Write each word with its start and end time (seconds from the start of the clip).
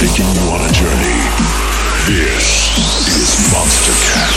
Taking 0.00 0.26
you 0.34 0.50
on 0.50 0.60
a 0.60 0.72
journey. 0.72 1.20
This 2.06 2.78
is 2.78 2.89
Monster 3.52 3.92
Cat. 4.06 4.34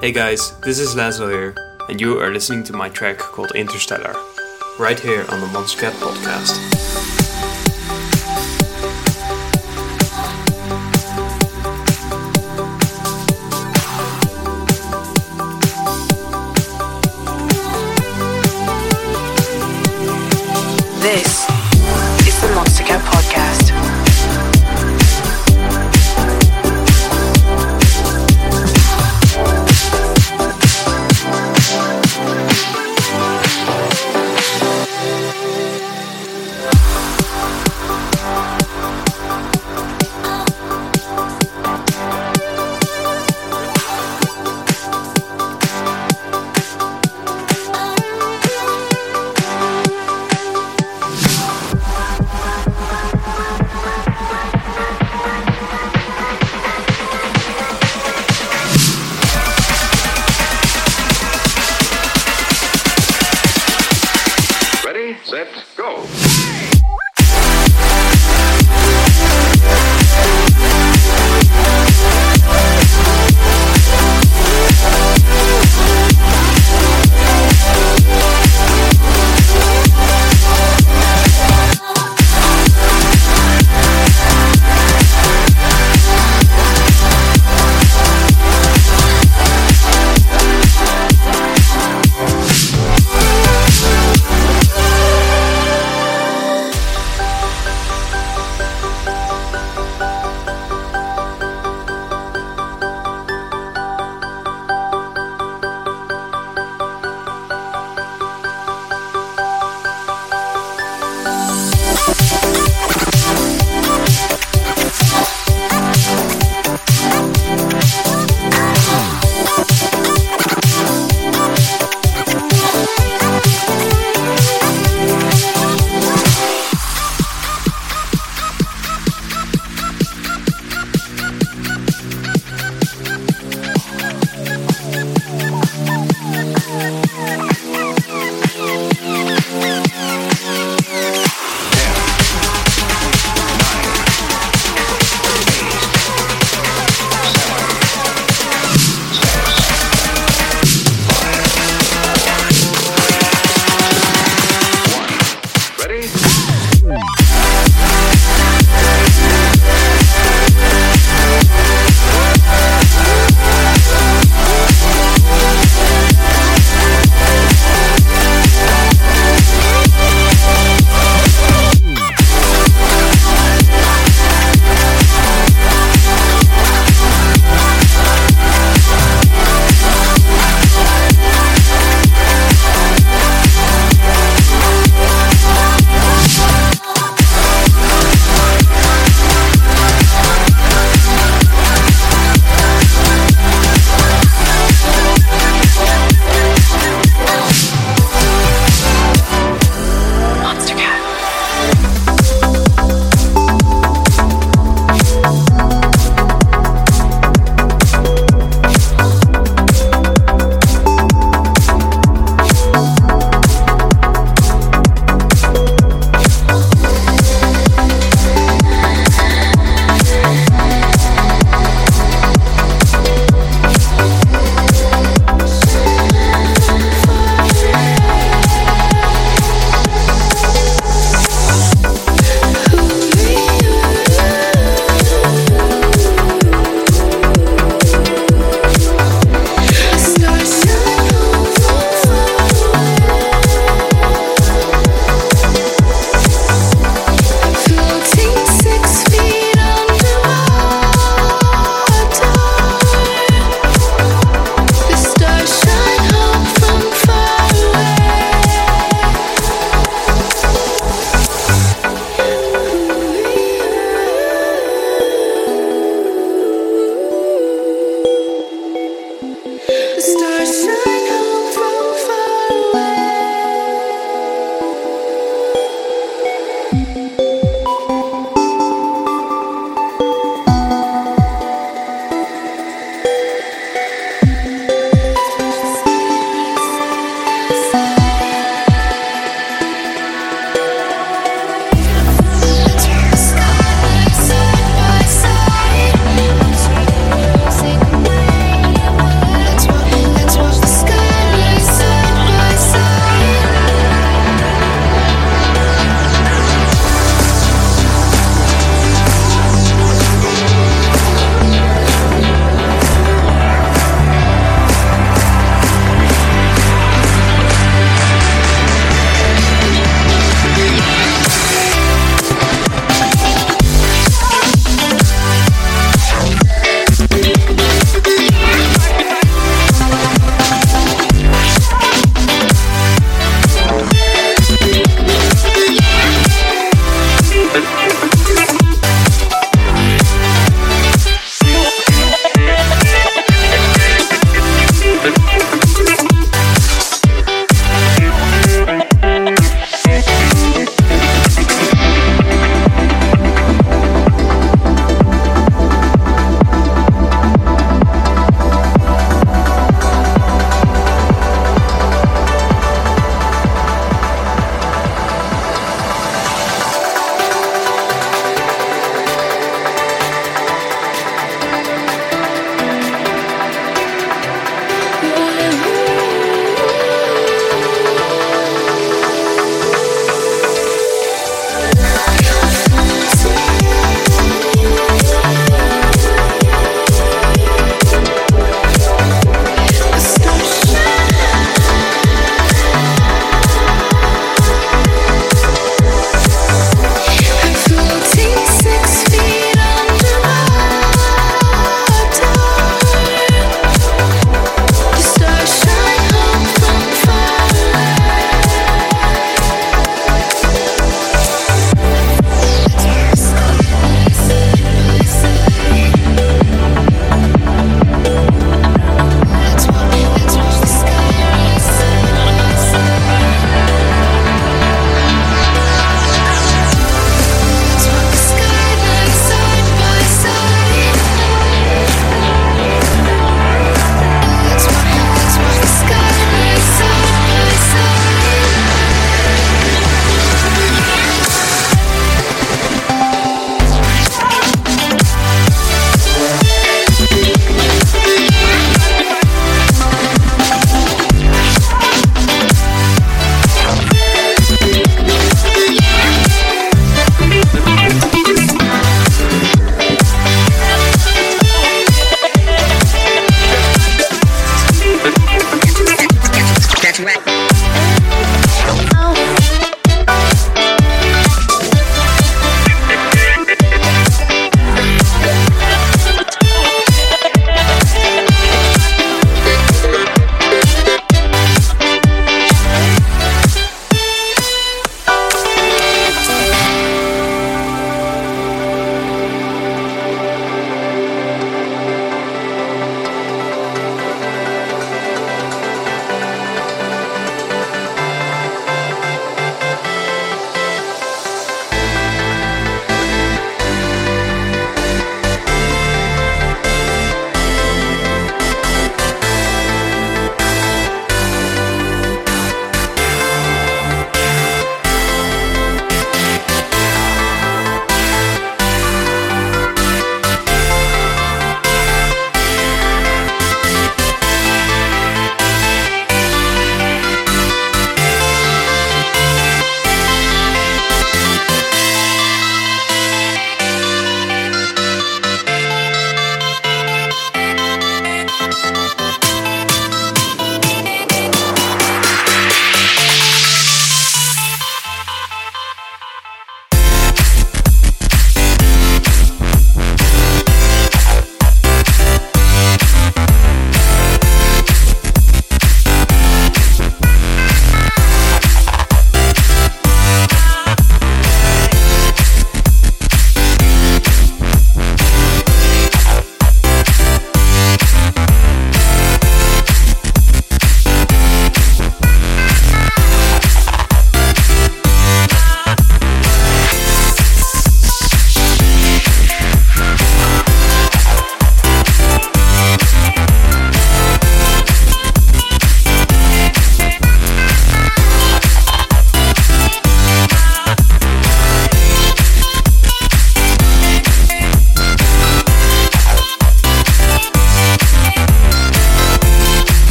Hey 0.00 0.12
guys, 0.12 0.58
this 0.60 0.78
is 0.78 0.94
Laszlo 0.94 1.30
here, 1.30 1.54
and 1.88 2.00
you 2.00 2.18
are 2.18 2.30
listening 2.30 2.64
to 2.64 2.72
my 2.72 2.88
track 2.88 3.18
called 3.18 3.52
Interstellar, 3.54 4.14
right 4.78 4.98
here 4.98 5.26
on 5.28 5.40
the 5.40 5.46
Monstercat 5.48 5.92
podcast. 6.00 6.77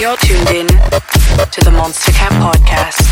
You're 0.00 0.16
tuned 0.16 0.48
in 0.48 0.66
to 0.66 1.60
the 1.60 1.70
Monstercat 1.70 2.30
Podcast. 2.40 3.09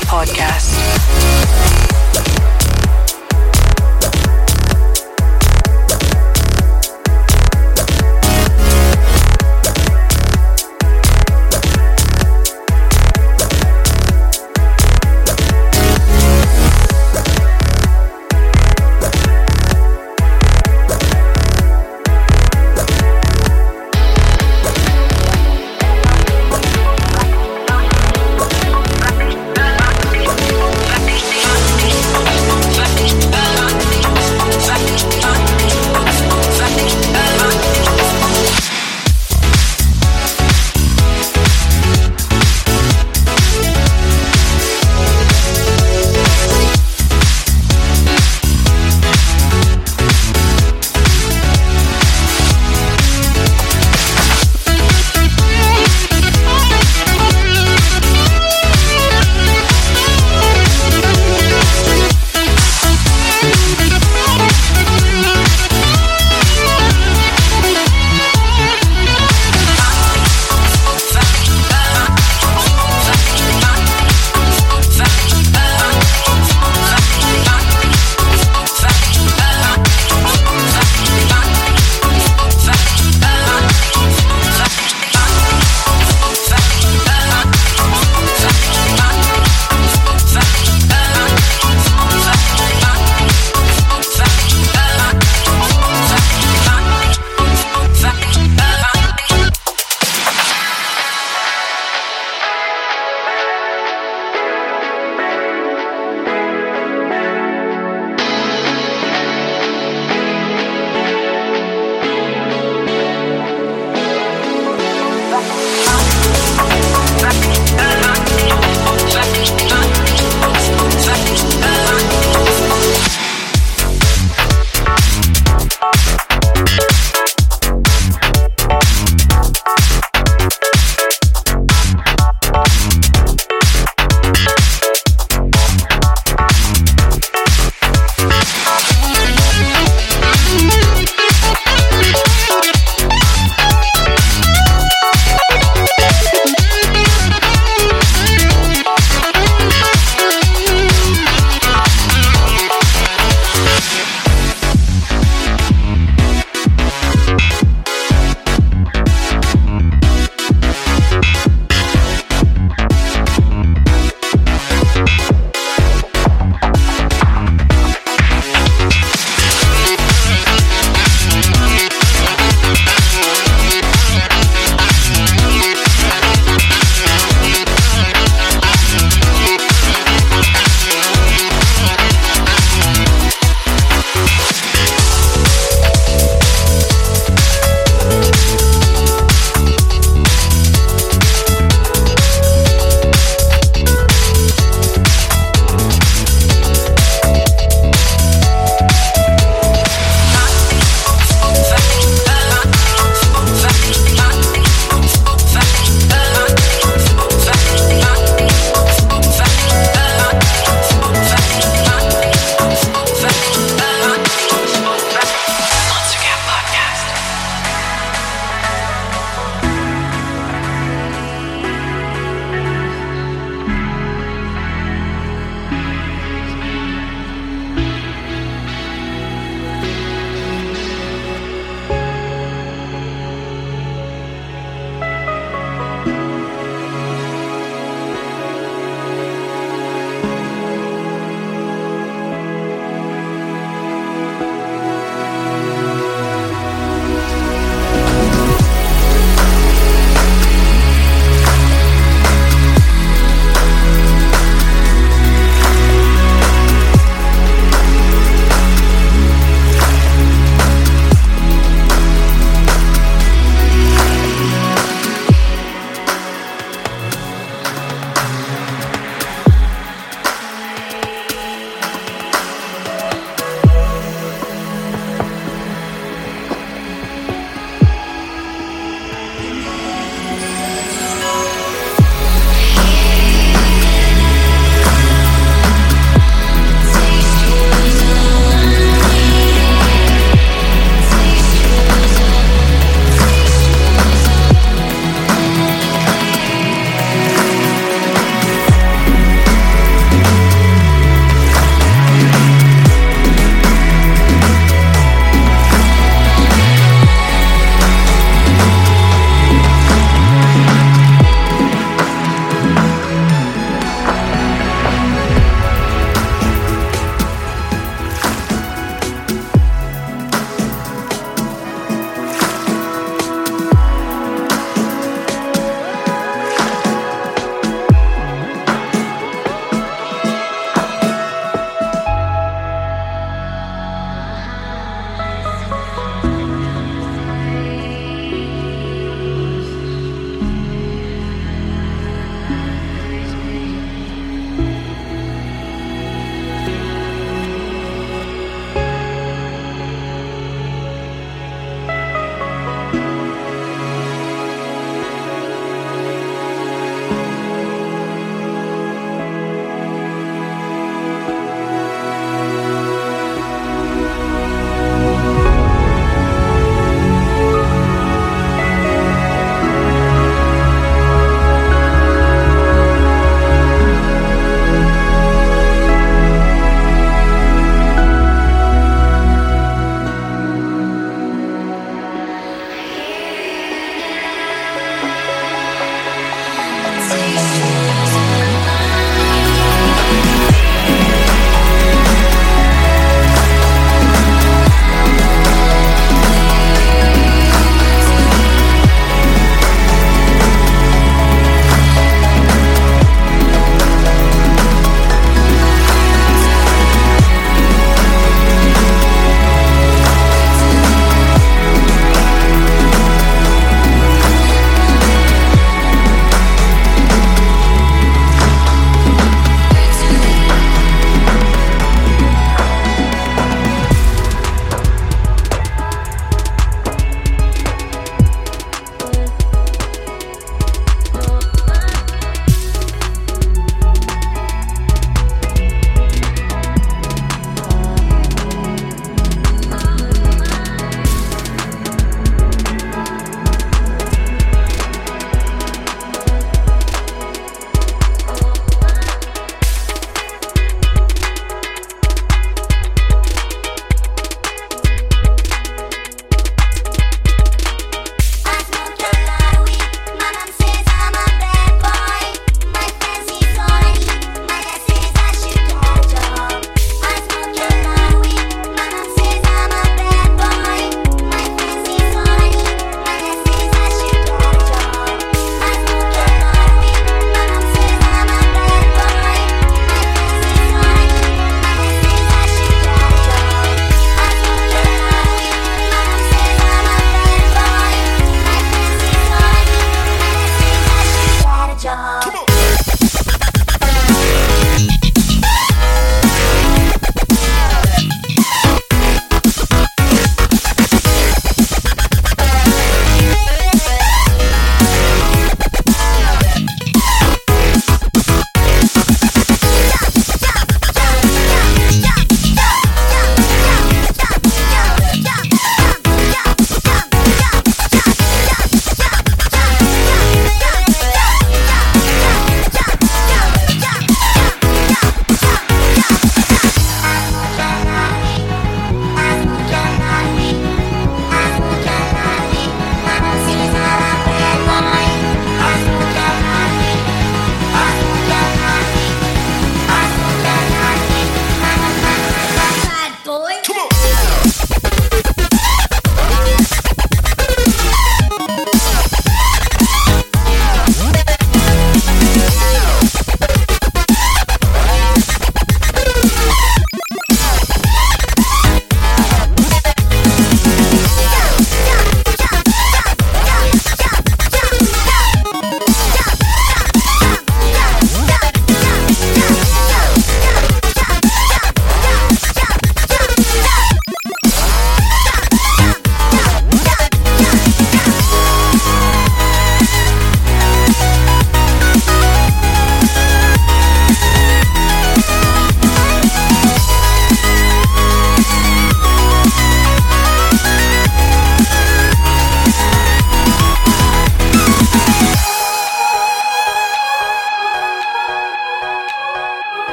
Podcast. 0.00 0.71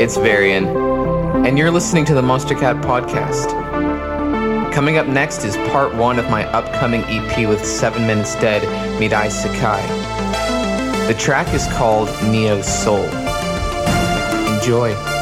It's 0.00 0.16
Varien, 0.16 1.46
and 1.46 1.58
you're 1.58 1.70
listening 1.70 2.06
to 2.06 2.14
the 2.14 2.22
Monstercat 2.22 2.80
podcast. 2.80 3.52
Coming 4.72 4.96
up 4.96 5.06
next 5.06 5.44
is 5.44 5.58
part 5.70 5.94
one 5.94 6.18
of 6.18 6.30
my 6.30 6.46
upcoming 6.52 7.02
EP 7.04 7.46
with 7.46 7.62
Seven 7.62 8.06
Minutes 8.06 8.34
Dead, 8.36 8.62
Mirai 8.98 9.28
Sekai. 9.28 11.06
The 11.06 11.12
track 11.12 11.52
is 11.52 11.66
called 11.74 12.08
Neo 12.32 12.62
Soul. 12.62 13.04
Enjoy. 14.54 15.19